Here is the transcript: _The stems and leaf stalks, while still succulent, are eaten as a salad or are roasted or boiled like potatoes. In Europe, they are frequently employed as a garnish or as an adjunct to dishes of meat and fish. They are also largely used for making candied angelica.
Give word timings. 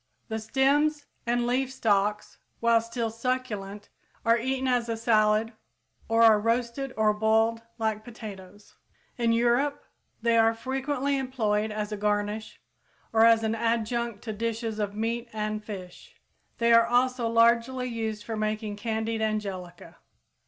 _The 0.29 0.39
stems 0.39 1.05
and 1.27 1.45
leaf 1.45 1.71
stalks, 1.71 2.39
while 2.59 2.81
still 2.81 3.11
succulent, 3.11 3.89
are 4.25 4.35
eaten 4.39 4.67
as 4.67 4.89
a 4.89 4.97
salad 4.97 5.53
or 6.09 6.23
are 6.23 6.39
roasted 6.39 6.91
or 6.97 7.13
boiled 7.13 7.61
like 7.77 8.03
potatoes. 8.03 8.73
In 9.19 9.31
Europe, 9.31 9.85
they 10.19 10.39
are 10.39 10.55
frequently 10.55 11.19
employed 11.19 11.69
as 11.71 11.91
a 11.91 11.97
garnish 11.97 12.59
or 13.13 13.25
as 13.27 13.43
an 13.43 13.53
adjunct 13.53 14.23
to 14.23 14.33
dishes 14.33 14.79
of 14.79 14.95
meat 14.95 15.29
and 15.33 15.63
fish. 15.63 16.19
They 16.57 16.73
are 16.73 16.87
also 16.87 17.27
largely 17.27 17.85
used 17.87 18.23
for 18.23 18.35
making 18.35 18.77
candied 18.77 19.21
angelica. 19.21 19.97